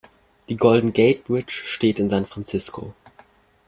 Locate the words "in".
1.99-2.09